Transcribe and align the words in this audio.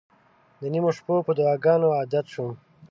د 0.61 0.63
نیمو 0.73 0.91
شپو 0.97 1.15
په 1.27 1.31
دعاګانو 1.37 1.87
عادت 1.97 2.25
شوم. 2.33 2.51